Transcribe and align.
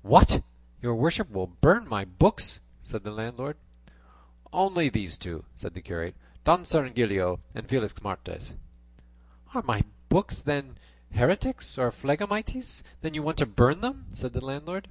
"What! 0.00 0.42
your 0.80 0.94
worship 0.94 1.28
would 1.28 1.60
burn 1.60 1.86
my 1.86 2.06
books!" 2.06 2.60
said 2.82 3.04
the 3.04 3.10
landlord. 3.10 3.58
"Only 4.50 4.88
these 4.88 5.18
two," 5.18 5.44
said 5.54 5.74
the 5.74 5.82
curate, 5.82 6.14
"Don 6.42 6.64
Cirongilio, 6.64 7.40
and 7.54 7.68
Felixmarte." 7.68 8.54
"Are 9.52 9.60
my 9.62 9.84
books, 10.08 10.40
then, 10.40 10.78
heretics 11.12 11.76
or 11.76 11.90
phlegmatics 11.90 12.82
that 13.02 13.14
you 13.14 13.22
want 13.22 13.36
to 13.36 13.44
burn 13.44 13.82
them?" 13.82 14.06
said 14.10 14.32
the 14.32 14.42
landlord. 14.42 14.88